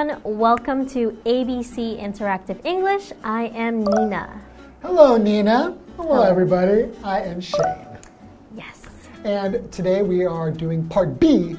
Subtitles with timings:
[0.00, 0.38] everyone.
[0.38, 3.12] Welcome to ABC Interactive English.
[3.22, 4.40] I am Nina.
[4.82, 5.76] Hello, Nina.
[5.96, 6.88] Hello, everybody.
[7.04, 7.98] I am Shane.
[8.56, 8.86] Yes.
[9.24, 11.56] And today we are doing part B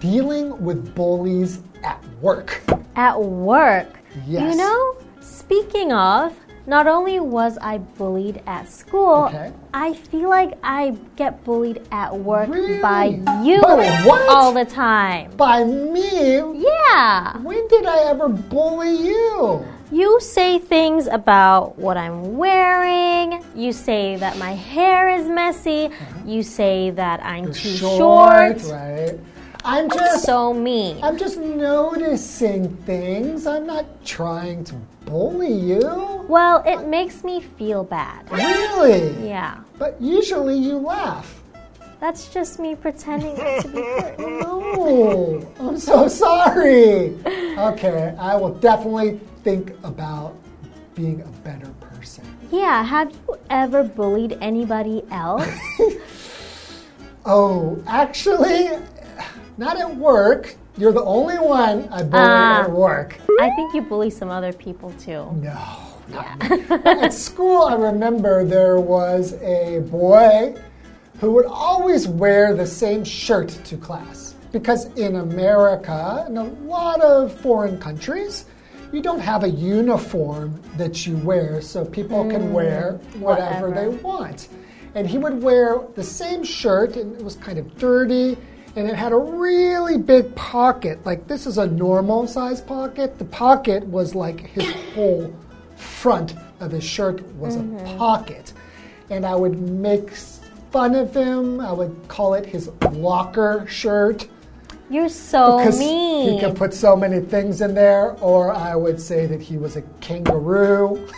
[0.00, 2.62] dealing with bullies at work.
[2.96, 4.00] At work.
[4.26, 4.52] Yes.
[4.52, 6.34] You know, speaking of,
[6.66, 9.52] not only was I bullied at school, Okay.
[9.74, 12.78] I feel like I get bullied at work Really?
[12.80, 15.30] by you By all the time.
[15.36, 16.38] By me?
[16.62, 17.38] Yeah.
[17.38, 19.64] When did I ever bully you?
[19.92, 23.44] You say things about what I'm wearing.
[23.54, 25.88] You say that my hair is messy.
[25.88, 26.28] Mm-hmm.
[26.28, 28.62] You say that I'm too short.
[28.64, 29.18] right?
[29.64, 31.02] I'm just So mean.
[31.02, 33.46] I'm just noticing things.
[33.46, 34.74] I'm not trying to
[35.06, 36.24] bully you.
[36.28, 38.30] Well, it makes me feel bad.
[38.30, 39.26] Really?
[39.26, 39.60] Yeah.
[39.78, 41.40] But usually you laugh.
[41.98, 44.14] That's just me pretending to be hurt.
[44.76, 47.16] Oh, I'm so sorry.
[47.56, 50.34] Okay, I will definitely think about
[50.94, 52.24] being a better person.
[52.50, 55.48] Yeah, have you ever bullied anybody else?
[57.26, 58.68] Oh, actually,
[59.56, 60.56] not at work.
[60.76, 62.62] You're the only one I bully Ah.
[62.64, 63.16] at work.
[63.40, 65.26] I think you bully some other people too.
[65.40, 65.58] No,
[66.08, 66.64] not me.
[66.84, 70.54] At school, I remember there was a boy
[71.20, 74.34] who would always wear the same shirt to class.
[74.50, 78.44] Because in America and a lot of foreign countries,
[78.92, 83.70] you don't have a uniform that you wear so people can wear whatever, whatever.
[83.72, 84.48] they want.
[84.94, 88.36] And he would wear the same shirt, and it was kind of dirty,
[88.76, 91.04] and it had a really big pocket.
[91.06, 93.18] Like, this is a normal size pocket.
[93.18, 95.34] The pocket was like his whole
[95.76, 97.98] front of his shirt was a mm-hmm.
[97.98, 98.52] pocket.
[99.10, 100.10] And I would make
[100.72, 101.60] fun of him.
[101.60, 104.26] I would call it his locker shirt
[104.90, 106.34] You're so because mean.
[106.34, 108.16] he could put so many things in there.
[108.20, 111.08] Or I would say that he was a kangaroo.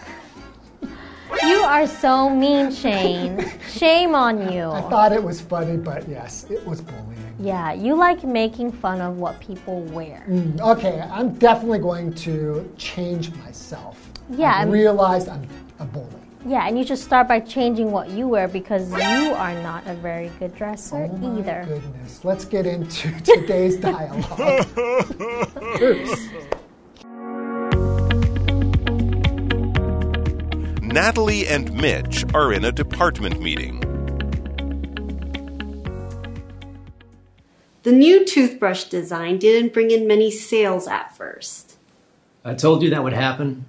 [1.43, 3.50] You are so mean, Shane.
[3.72, 4.71] Shame on you.
[4.71, 7.26] I thought it was funny, but yes, it was bullying.
[7.39, 10.25] Yeah, you like making fun of what people wear.
[10.29, 14.11] Mm, Okay, I'm definitely going to change myself.
[14.31, 15.47] Yeah, I I'm- realized I'm
[15.79, 16.07] a bully.
[16.47, 18.99] Yeah, and you should start by changing what you wear because you
[19.35, 21.65] are not a very good dresser Oh my either.
[21.67, 22.25] goodness.
[22.25, 24.67] Let's get into today's dialogue.
[25.83, 26.29] Oops.
[30.83, 33.83] Natalie and Mitch are in a department meeting.
[37.87, 41.77] The new toothbrush design didn't bring in many sales at first.
[42.45, 43.65] I told you that would happen.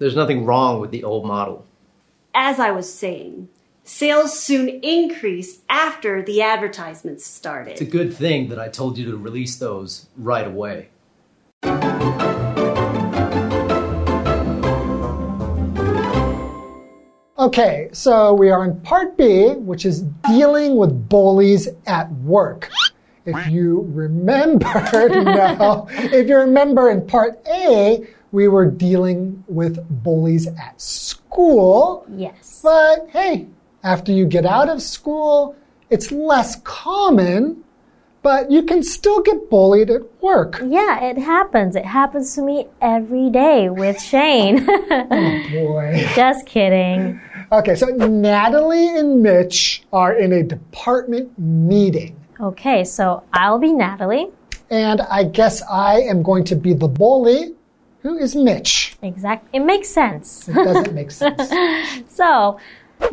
[0.00, 1.64] There's nothing wrong with the old model.
[2.34, 3.48] As I was saying,
[3.84, 7.74] sales soon increased after the advertisements started.
[7.74, 10.88] It's a good thing that I told you to release those right away.
[17.38, 22.68] Okay, so we are in part B, which is dealing with bullies at work.
[23.28, 24.64] If you remember,
[25.08, 32.06] no, if you remember in part A, we were dealing with bullies at school.
[32.14, 32.60] Yes.
[32.62, 33.46] But hey,
[33.82, 35.56] after you get out of school,
[35.90, 37.64] it's less common,
[38.22, 40.60] but you can still get bullied at work.
[40.64, 41.76] Yeah, it happens.
[41.76, 44.66] It happens to me every day with Shane.
[45.10, 46.06] Oh boy.
[46.14, 47.20] Just kidding.
[47.50, 52.14] Okay, so Natalie and Mitch are in a department meeting.
[52.40, 54.28] Okay, so I'll be Natalie.
[54.70, 57.54] And I guess I am going to be the bully.
[58.02, 58.96] Who is Mitch?
[59.02, 59.58] Exactly.
[59.58, 60.48] It makes sense.
[60.48, 61.50] It doesn't make sense.
[62.08, 62.58] So,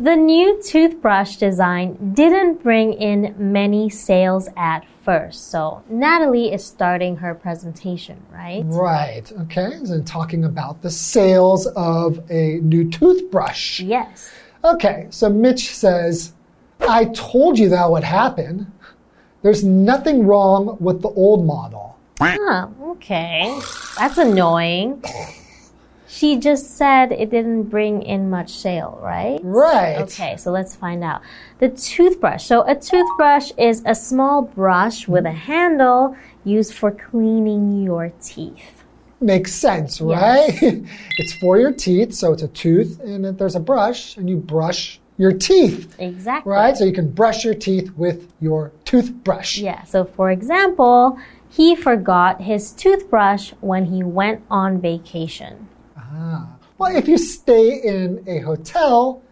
[0.00, 5.50] the new toothbrush design didn't bring in many sales at first.
[5.50, 8.62] So, Natalie is starting her presentation, right?
[8.66, 9.30] right.
[9.42, 9.78] Okay.
[9.84, 13.80] So talking about the sales of a new toothbrush.
[13.80, 14.30] Yes.
[14.64, 15.06] Okay.
[15.10, 16.32] So Mitch says,
[16.80, 18.72] I told you that would happen.
[19.46, 21.96] There's nothing wrong with the old model.
[22.18, 23.56] Huh, okay.
[23.96, 25.04] That's annoying.
[26.08, 29.38] She just said it didn't bring in much sale, right?
[29.44, 29.98] Right.
[29.98, 31.22] Okay, so let's find out.
[31.60, 32.44] The toothbrush.
[32.44, 38.82] So, a toothbrush is a small brush with a handle used for cleaning your teeth.
[39.20, 40.58] Makes sense, right?
[40.60, 44.98] it's for your teeth, so it's a tooth, and there's a brush, and you brush
[45.18, 46.50] your teeth, Exactly.
[46.52, 46.76] right?
[46.76, 49.58] So you can brush your teeth with your toothbrush.
[49.58, 51.18] Yeah, so for example,
[51.48, 55.68] he forgot his toothbrush when he went on vacation.
[55.96, 56.48] Ah.
[56.78, 59.22] Well, if you stay in a hotel,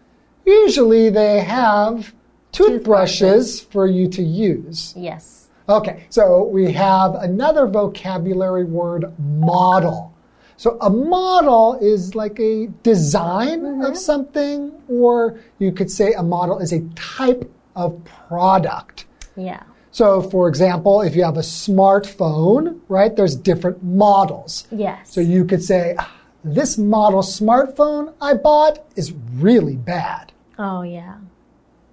[0.45, 2.13] usually they have
[2.51, 4.93] toothbrushes for you to use.
[4.97, 5.49] Yes.
[5.67, 10.14] Okay, so we have another vocabulary word model.
[10.57, 16.59] So a model is like a design of something, or you could say a model
[16.59, 19.05] is a type of product.
[19.35, 19.63] Yeah.
[19.91, 24.67] So, for example, if you have a smartphone, right, there's different models.
[24.71, 25.11] Yes.
[25.11, 26.11] So you could say, "Ah,
[26.43, 30.31] this model smartphone I bought is really bad.
[30.59, 31.15] oh, yeah.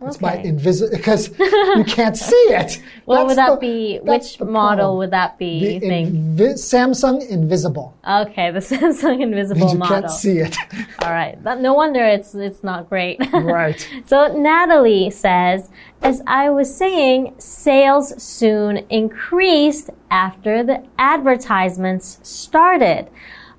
[0.07, 2.83] It's my invisible because you can't see it.
[3.05, 4.01] What would that the- be?
[4.03, 7.97] Which model would that be, The you invi- Samsung Invisible.
[8.09, 10.01] Okay, the Samsung Invisible You model.
[10.01, 10.57] can't see it.
[11.03, 11.43] All right.
[11.45, 13.21] That, no wonder it's it's not great.
[13.33, 13.79] right.
[14.07, 15.71] So Natalie says,
[16.03, 23.09] as I was saying, sales soon increased after the advertisements started.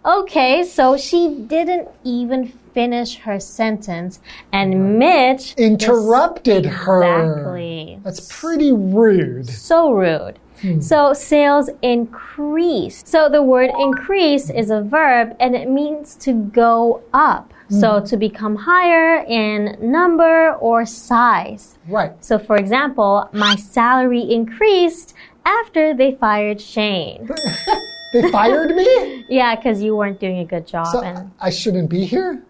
[0.06, 4.20] Okay, so she didn't even finish her sentence,
[4.52, 7.04] and Mitch Interrupted her.
[7.04, 8.00] Exactly.
[8.04, 9.48] That's pretty rude.
[9.50, 10.40] so rude.
[10.62, 10.80] Hmm.
[10.80, 13.08] So sales increased.
[13.08, 17.52] So the word increase is a verb and it means to go up.
[17.70, 17.80] Hmm.
[17.80, 21.78] So to become higher in number or size.
[21.88, 22.12] Right.
[22.24, 25.14] So for example, my salary increased
[25.46, 27.30] after they fired Shane.
[28.14, 29.26] They fired me?
[29.30, 32.44] Yeah, because you weren't doing a good job So and I shouldn't be here?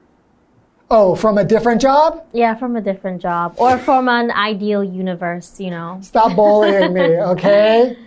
[0.95, 2.23] Oh, from a different job?
[2.33, 5.97] yeah, from a different job or from an ideal universe, you know.
[6.03, 7.01] Stop bullying me,
[7.33, 7.97] okay?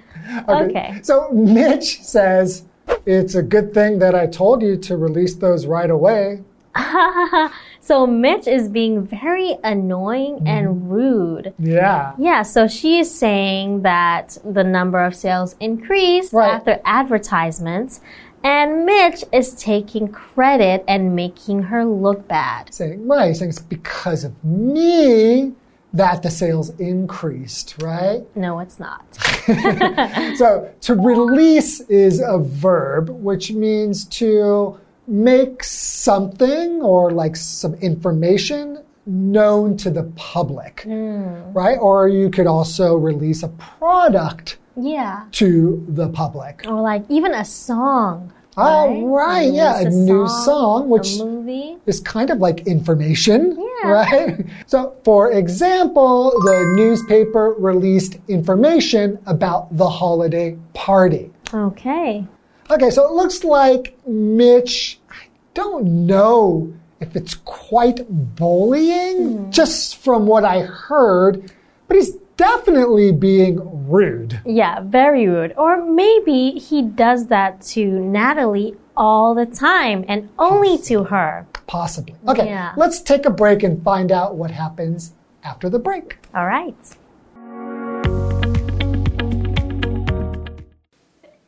[0.48, 1.00] Okay.
[1.02, 2.64] So Mitch says,
[3.04, 6.44] It's a good thing that I told you to release those right away.
[7.86, 10.46] So Mitch is being very annoying mm-hmm.
[10.48, 11.54] and rude.
[11.56, 12.14] Yeah.
[12.18, 16.50] Yeah, so she is saying that the number of sales increased Right.
[16.52, 18.00] after advertisements,
[18.46, 22.72] and Mitch is taking credit and making her look bad.
[22.72, 25.52] Saying, right, saying it's because of me
[25.92, 28.22] that the sales increased, right?
[28.36, 29.04] No, it's not.
[30.36, 34.78] So to release is a verb, which means to
[35.08, 41.52] make something or like some information known to the public, hmm.
[41.52, 41.78] right?
[41.78, 45.24] Or you could also release a product Yeah.
[45.32, 46.64] to the public.
[46.68, 48.32] Or like even a song.
[48.58, 51.76] Oh, right, yeah, a new song, which movie.
[51.84, 53.90] is kind of like information, Yeah.
[53.90, 54.46] right?
[54.66, 61.30] So, for example, the newspaper released information about the holiday party.
[61.52, 62.26] Okay.
[62.70, 68.06] Okay, so it looks like Mitch, I don't know if it's quite
[68.36, 69.50] bullying, hmm.
[69.50, 71.52] just from what I heard,
[71.88, 74.40] but he's definitely being rude.
[74.44, 75.54] Yeah, very rude.
[75.56, 81.46] Or maybe he does that to Natalie all the time and only to her.
[81.66, 82.14] Possibly.
[82.28, 82.72] Okay, Yeah.
[82.76, 85.12] let's take a break and find out what happens
[85.44, 86.18] after the break.
[86.34, 86.76] All right.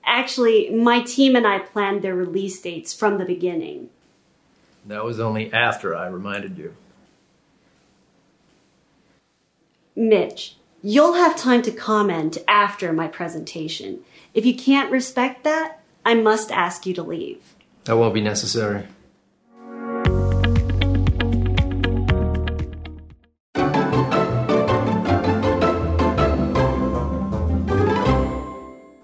[0.04, 3.90] Actually, my team and I planned their release dates from the beginning.
[4.87, 6.75] That was only after I reminded you.
[9.95, 14.00] Mitch, you'll have time to comment after my presentation.
[14.35, 17.54] If you can't respect that, I must ask you to leave.
[17.85, 18.87] That won't be necessary.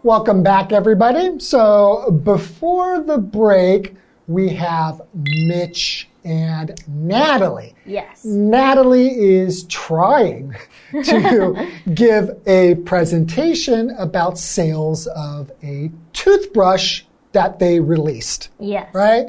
[0.04, 1.40] Welcome back, everybody.
[1.40, 3.96] So, before the break,
[4.28, 7.74] we have Mitch and Natalie.
[7.84, 8.24] Yes.
[8.24, 10.54] Natalie is trying
[11.04, 17.02] to give a presentation about sales of a toothbrush
[17.32, 18.92] that they released, Yes.
[18.94, 19.26] right?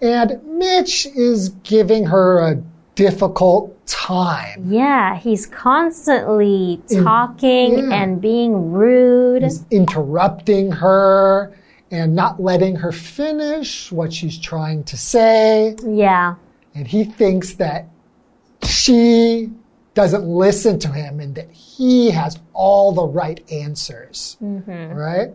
[0.00, 2.62] And Mitch is giving her a
[2.94, 4.64] difficult time.
[4.72, 7.94] Yeah, he's constantly talking yeah.
[7.94, 9.42] and being rude.
[9.42, 11.54] He's interrupting her
[11.92, 15.76] and not letting her finish what she's trying to say.
[15.86, 16.36] Yeah.
[16.74, 17.86] And he thinks that
[18.64, 19.50] she
[19.92, 24.38] doesn't listen to him and that he has all the right answers.
[24.42, 24.94] Mm-hmm.
[24.94, 25.30] Right?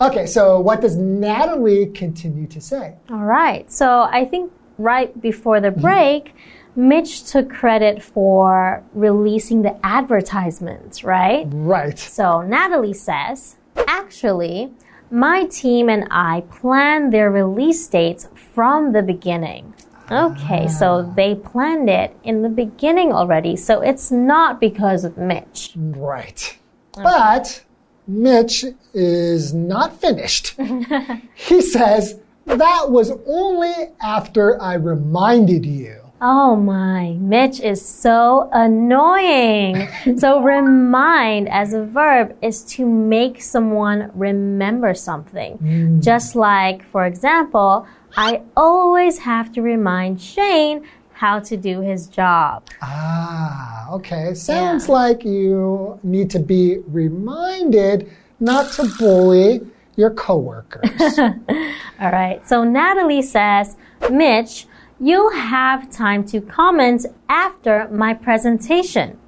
[0.00, 2.96] Okay, so what does Natalie continue to say?
[3.08, 3.70] All right.
[3.70, 5.80] So I think right before the mm-hmm.
[5.80, 6.34] break,
[6.74, 11.46] Mitch took credit for releasing the advertisements, right?
[11.50, 11.98] Right.
[11.98, 14.72] So Natalie says, actually,
[15.10, 19.74] my team and I planned their release dates from the beginning.
[20.10, 21.14] Okay, so ah.
[21.14, 25.72] they planned it in the beginning already, so it's not because of Mitch.
[25.76, 26.58] Right.
[26.94, 27.64] But
[28.08, 30.56] Mitch is not finished.
[31.34, 35.99] he says, that was only after I reminded you.
[36.22, 39.88] Oh my, Mitch is so annoying.
[40.18, 46.00] so remind as a verb is to make someone remember something.
[46.02, 47.86] Just like, for example,
[48.16, 52.64] I always have to remind Shane how to do his job.
[52.82, 54.34] Ah, okay.
[54.34, 54.94] Sounds Yeah.
[54.94, 58.10] like you need to be reminded
[58.40, 59.60] not to bully
[59.96, 61.18] your coworkers.
[61.18, 62.40] All right.
[62.46, 63.76] So Natalie says,
[64.10, 64.66] Mitch,
[65.00, 69.18] you'll have time to comment after my presentation.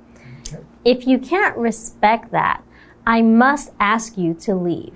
[0.84, 2.62] If you can't respect that,
[3.06, 4.94] I must ask you to leave.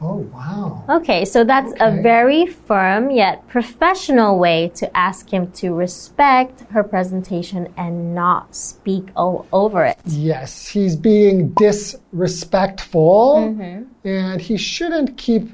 [0.00, 0.84] oh, wow.
[0.88, 6.84] Okay, so that's a very firm yet professional way to ask him to respect her
[6.84, 9.98] presentation and not speak all over it.
[10.06, 14.08] Yes, he's being disrespectful Mm-hmm.
[14.08, 15.44] and he shouldn't keep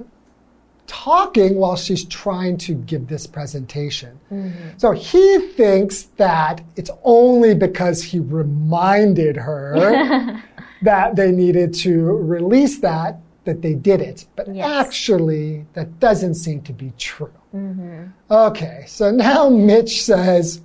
[0.86, 4.18] talking while she's trying to give this presentation.
[4.32, 4.76] Mm-hmm.
[4.76, 10.42] So he thinks that it's only because he reminded her
[10.82, 14.26] that they needed to release that that they did it.
[14.36, 14.86] But Yes.
[14.86, 17.32] actually, that doesn't seem to be true.
[18.30, 20.60] Okay, so now Mitch says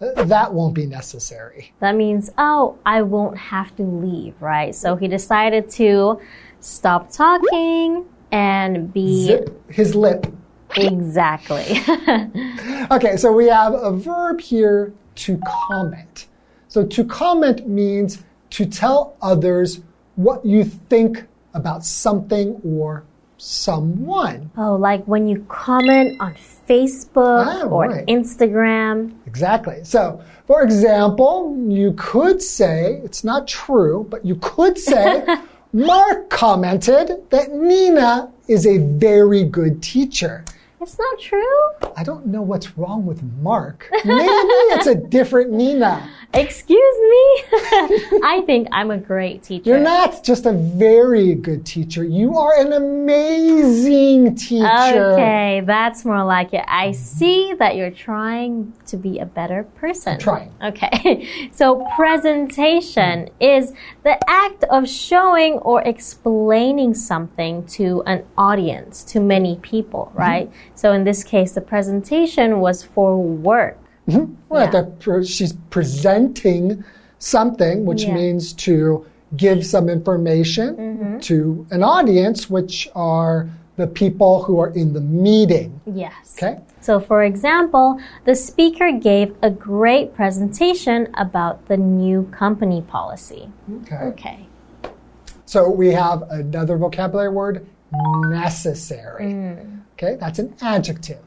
[0.00, 1.72] "Uh, that won't be necessary.
[1.80, 4.74] That means, oh, I won't have to leave, right?
[4.74, 6.20] So he decided to
[6.60, 10.26] stop talking and be Zip his lip.
[10.76, 11.80] exactly.
[12.92, 16.26] Okay, so we have a verb here to comment.
[16.68, 19.80] So to comment means to tell others
[20.16, 23.04] what you think about something or
[23.36, 24.50] someone.
[24.56, 26.34] oh, like when you comment on
[26.68, 28.06] Facebook Ah, or right.
[28.06, 29.12] Instagram.
[29.26, 29.80] Exactly.
[29.84, 35.24] So, for example, you could say, it's not true, but you could say,
[35.72, 40.44] Mark commented that Nina is a very good teacher.
[40.80, 41.92] It's not true.
[41.96, 43.88] I don't know what's wrong with Mark.
[44.04, 44.26] Maybe
[44.74, 46.08] it's a different Nina.
[46.34, 47.39] Excuse me.
[48.22, 49.70] I think I'm a great teacher.
[49.70, 52.04] You're not just a very good teacher.
[52.04, 55.12] You are an amazing teacher.
[55.14, 56.64] Okay, that's more like it.
[56.66, 60.18] I see that you're trying to be a better person.
[60.18, 60.52] trying.
[60.62, 69.20] Okay, so presentation is the act of showing or explaining something to an audience, to
[69.20, 70.18] many people, mm-hmm.
[70.18, 70.52] right?
[70.74, 73.78] So in this case, the presentation was for work.
[74.08, 74.34] Mm-hmm.
[74.48, 74.64] Right.
[74.64, 74.70] Yeah.
[74.70, 76.84] that pre- she's presenting
[77.20, 78.14] something, which Yeah.
[78.14, 79.04] means to
[79.36, 81.18] give some information Mm-hmm.
[81.20, 85.80] to an audience, which are the people who are in the meeting.
[85.86, 86.34] Yes.
[86.36, 86.58] Okay.
[86.80, 93.48] So, for example, the speaker gave a great presentation about the new company policy.
[93.82, 93.96] Okay.
[93.96, 94.38] Okay.
[95.46, 97.66] So we have another vocabulary word,
[98.30, 99.34] necessary.
[99.94, 101.22] Okay, that's an adjective.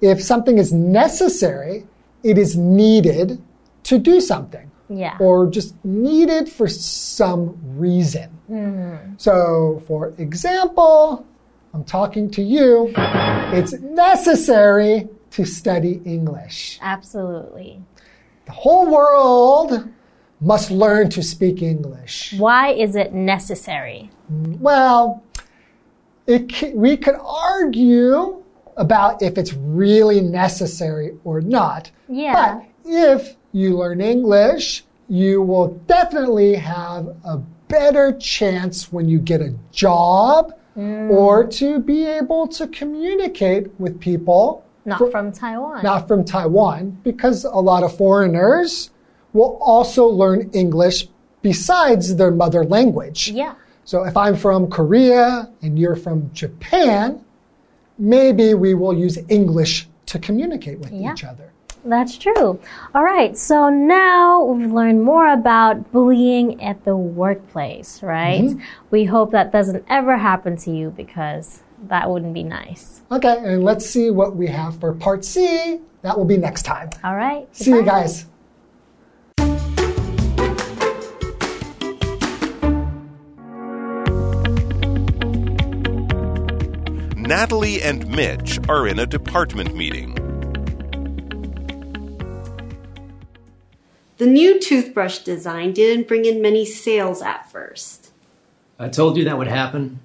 [0.00, 1.86] If something is necessary,
[2.22, 3.42] it is needed
[3.84, 4.70] to do something.
[4.96, 5.16] Yeah.
[5.20, 8.30] or just needed for some reason.
[8.50, 9.14] Mm-hmm.
[9.16, 11.26] So, for example,
[11.72, 16.78] I'm talking to you, it's necessary to study English.
[16.80, 17.82] Absolutely.
[18.46, 19.88] The whole world
[20.40, 22.34] must learn to speak English.
[22.36, 24.10] Why is it necessary?
[24.28, 25.24] Well,
[26.26, 28.42] it, ca- we could argue
[28.76, 31.90] about if it's really necessary or not.
[32.08, 32.60] Yeah.
[32.60, 39.40] But if you learn English, you will definitely have a better chance when you get
[39.40, 41.08] a job Mm.
[41.08, 45.84] or to be able to communicate with people Not fr- from Taiwan.
[45.84, 48.90] not from Taiwan because a lot of foreigners
[49.32, 51.06] will also learn English
[51.42, 53.30] besides their mother language.
[53.30, 53.54] Yeah.
[53.84, 57.20] So if I'm from Korea and you're from Japan,
[57.98, 61.12] maybe we will use English to communicate with Yeah.
[61.12, 61.52] each other.
[61.84, 62.58] That's true.
[62.94, 63.36] All right.
[63.36, 68.42] So now we've learned more about bullying at the workplace, right?
[68.42, 68.62] Mm-hmm.
[68.90, 73.02] We hope that doesn't ever happen to you because that wouldn't be nice.
[73.12, 75.80] Okay, and let's see what we have for part C.
[76.02, 76.90] That will be next time.
[77.02, 77.46] All right.
[77.54, 78.26] See you guys.
[87.16, 90.23] Natalie and Mitch are in a department meeting.
[94.16, 98.12] The new toothbrush design didn't bring in many sales at first.
[98.78, 100.00] I told you that would happen.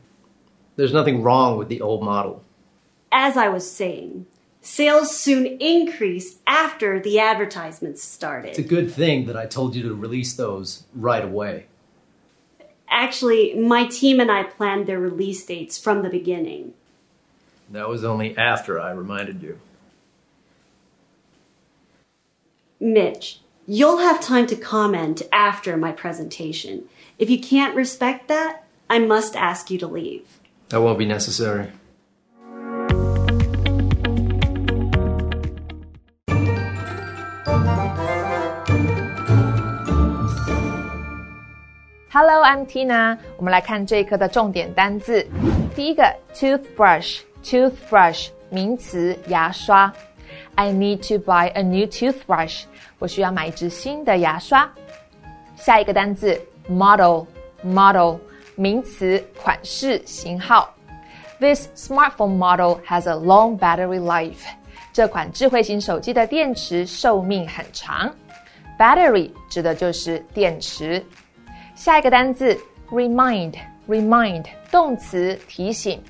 [0.76, 2.44] There's nothing wrong with the old model.
[3.12, 4.26] As I was saying,
[4.62, 8.50] sales soon increased after the advertisements started.
[8.50, 11.66] It's a good thing that I told you to release those right away.
[12.90, 16.74] Actually, my team and I planned their release dates from the beginning.
[17.72, 19.60] That was only after I reminded you.
[22.80, 26.85] Mitch, you'll have time to comment after my presentation.
[27.19, 30.23] If you can't respect that, I must ask you to leave.
[30.69, 31.71] That won't be necessary.
[42.11, 43.19] Hello, I'm Tina。
[43.37, 45.27] 我们来看这一课的重点单字。
[45.75, 49.93] 第一个，toothbrush，toothbrush，名词，牙刷。
[50.55, 52.65] I need to buy a new toothbrush。
[52.99, 54.71] 我需要买一支新的牙刷。
[55.57, 58.17] 下一个单字，model，model，
[58.57, 60.73] 名词，款式，型号。
[61.41, 64.47] This smartphone model has a long battery life。
[64.93, 68.15] 这款智慧型手机的电池寿命很长。
[68.79, 71.05] Battery 指的就是电池。
[71.75, 72.57] 下一个单字，
[72.91, 76.01] remind，remind，动词，提醒。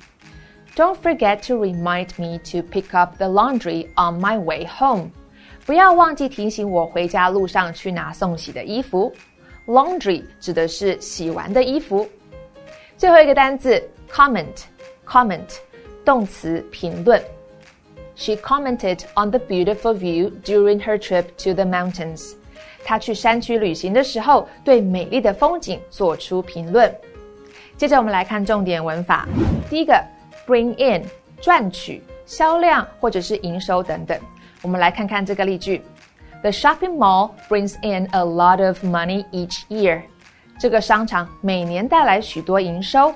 [0.79, 5.09] Don't forget to remind me to pick up the laundry on my way home。
[5.65, 9.11] 不要忘记提醒我回家路上去拿送洗的衣服。
[9.67, 12.07] Laundry 指的是洗完的衣服。
[12.97, 13.81] 最后一个单字，
[14.11, 15.57] comment，comment，
[16.03, 17.21] 动词，评论。
[18.15, 22.33] She commented on the beautiful view during her trip to the mountains.
[22.83, 26.93] 他去山区旅行的时候，对美丽的风景做出评论。
[27.75, 29.27] 接着我们来看重点文法。
[29.69, 29.99] 第一个
[30.47, 31.05] ，bring in
[31.41, 34.19] 赚取、销量或者是营收等等。
[34.61, 35.81] 我们来看看这个例句：
[36.41, 40.01] The shopping mall brings in a lot of money each year。
[40.59, 43.13] 这个商场每年带来许多营收。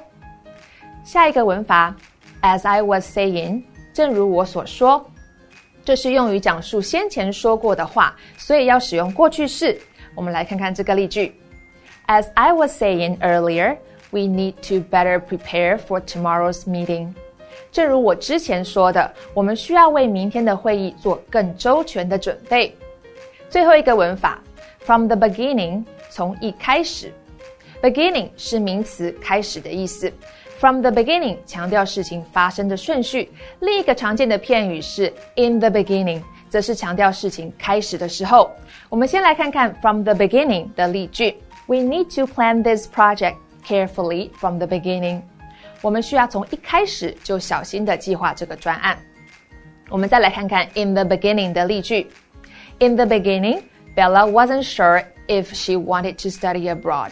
[1.03, 1.96] 下一个文法，
[2.42, 5.09] as I was saying，正如我所说。
[5.85, 9.79] 这是用于讲述先前说过的话，所以要使用过去式。
[10.14, 11.33] 我们来看看这个例句：
[12.07, 13.77] As I was saying earlier,
[14.14, 17.14] we need to better prepare for tomorrow's meeting。
[17.72, 22.75] 正如我之前说的，我们需要为明天的会议做更周全的准备。
[23.50, 24.40] 最后一个文法：
[24.79, 27.12] from the beginning，从一开始。
[27.81, 30.12] Beginning 是名词，开始的意思。
[30.57, 33.31] From the beginning 强调事情发生的顺序。
[33.62, 38.51] 另一个常见的片语是 in the beginning，则是强调事情开始的时候。
[38.90, 43.35] 我们先来看看 from the beginning 的例句：We need to plan this project
[43.66, 45.22] carefully from the beginning。
[45.81, 48.98] 我们需要从一开始就小心的计划这个专案。
[49.90, 52.07] 我们再来看看 in the beginning 的例句：
[52.79, 53.62] In the beginning,
[53.96, 57.12] Bella wasn't sure if she wanted to study abroad.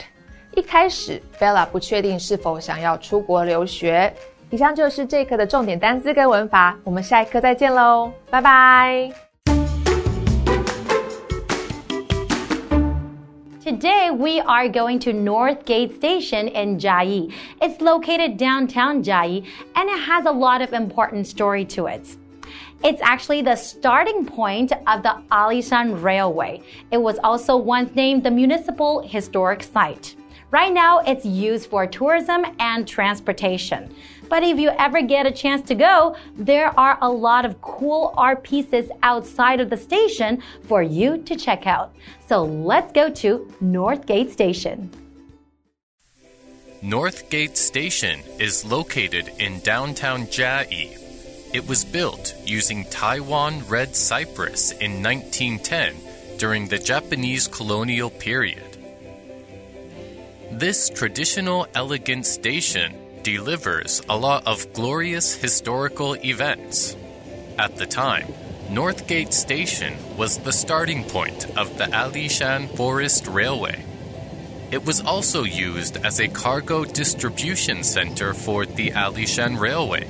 [0.55, 4.13] 一开始，Bella 不确定是否想要出国留学。
[4.49, 9.30] 以上就是这课的重点单词跟文法，我们下一课再见喽，拜拜。
[13.72, 17.32] Today we are going to North Gate Station in Chiayi.
[17.62, 22.18] It's located downtown Chiayi and it has a lot of important story to it.
[22.84, 26.60] It's actually the starting point of the Alishan Railway.
[26.90, 30.16] It was also once named the Municipal Historic Site.
[30.50, 33.94] Right now, it's used for tourism and transportation.
[34.28, 38.14] But if you ever get a chance to go, there are a lot of cool
[38.16, 41.94] art pieces outside of the station for you to check out.
[42.28, 44.90] So let's go to Northgate Station.
[46.82, 50.98] Northgate Station is located in downtown Chiayi.
[51.52, 55.94] It was built using Taiwan red cypress in 1910
[56.38, 58.64] during the Japanese colonial period.
[60.50, 66.96] This traditional elegant station delivers a lot of glorious historical events.
[67.58, 68.32] At the time,
[68.68, 73.84] Northgate Station was the starting point of the Alishan Forest Railway.
[74.70, 80.08] It was also used as a cargo distribution center for the Alishan Railway.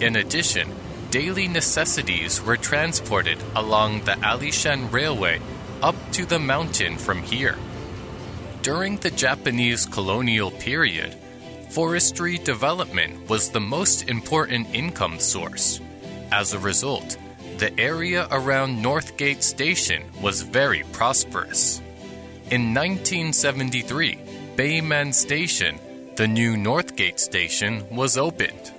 [0.00, 0.72] In addition,
[1.10, 5.40] daily necessities were transported along the Alishan Railway
[5.82, 7.56] up to the mountain from here.
[8.62, 11.16] During the Japanese colonial period,
[11.68, 15.80] forestry development was the most important income source.
[16.32, 17.16] As a result,
[17.58, 21.80] the area around Northgate Station was very prosperous.
[22.50, 24.18] In 1973,
[24.56, 25.78] Beimen Station,
[26.16, 28.72] the new Northgate Station, was opened.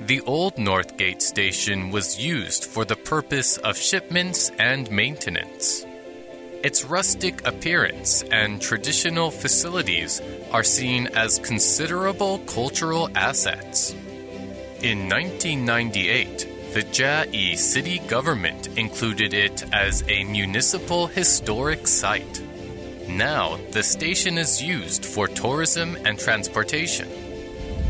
[0.00, 5.86] The old Northgate Station was used for the purpose of shipments and maintenance.
[6.62, 10.22] Its rustic appearance and traditional facilities
[10.52, 13.90] are seen as considerable cultural assets.
[14.80, 22.40] In 1998, the Chiayi city government included it as a municipal historic site.
[23.08, 27.08] Now, the station is used for tourism and transportation.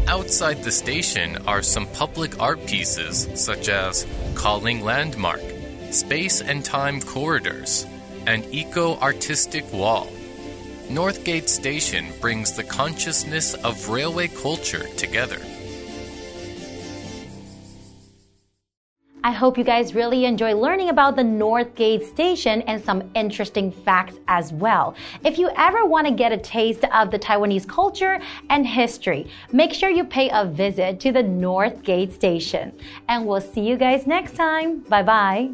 [0.08, 5.42] Outside the station are some public art pieces such as Calling Landmark,
[5.90, 7.86] space and time corridors,
[8.26, 10.06] and eco artistic wall.
[10.88, 15.40] Northgate Station brings the consciousness of railway culture together.
[19.24, 24.16] I hope you guys really enjoy learning about the Northgate Station and some interesting facts
[24.26, 24.96] as well.
[25.24, 29.72] If you ever want to get a taste of the Taiwanese culture and history, make
[29.72, 32.72] sure you pay a visit to the Northgate Station.
[33.08, 34.80] And we'll see you guys next time.
[34.80, 35.50] Bye bye.